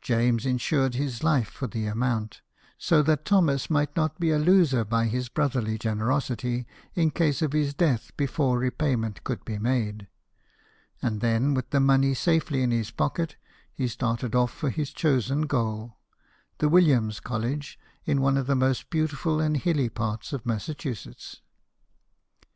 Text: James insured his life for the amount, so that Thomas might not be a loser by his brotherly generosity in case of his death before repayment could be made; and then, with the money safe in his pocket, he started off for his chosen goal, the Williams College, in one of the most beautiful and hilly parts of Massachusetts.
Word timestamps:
James 0.00 0.44
insured 0.44 0.96
his 0.96 1.22
life 1.22 1.46
for 1.48 1.68
the 1.68 1.86
amount, 1.86 2.40
so 2.78 3.00
that 3.00 3.24
Thomas 3.24 3.70
might 3.70 3.94
not 3.94 4.18
be 4.18 4.32
a 4.32 4.38
loser 4.40 4.84
by 4.84 5.04
his 5.06 5.28
brotherly 5.28 5.78
generosity 5.78 6.66
in 6.96 7.12
case 7.12 7.42
of 7.42 7.52
his 7.52 7.72
death 7.72 8.10
before 8.16 8.58
repayment 8.58 9.22
could 9.22 9.44
be 9.44 9.58
made; 9.60 10.08
and 11.00 11.20
then, 11.20 11.54
with 11.54 11.70
the 11.70 11.78
money 11.78 12.12
safe 12.12 12.50
in 12.50 12.72
his 12.72 12.90
pocket, 12.90 13.36
he 13.72 13.86
started 13.86 14.34
off 14.34 14.50
for 14.52 14.68
his 14.70 14.92
chosen 14.92 15.42
goal, 15.42 15.96
the 16.58 16.68
Williams 16.68 17.20
College, 17.20 17.78
in 18.04 18.20
one 18.20 18.36
of 18.36 18.48
the 18.48 18.56
most 18.56 18.90
beautiful 18.90 19.38
and 19.40 19.58
hilly 19.58 19.88
parts 19.88 20.32
of 20.32 20.44
Massachusetts. 20.44 21.40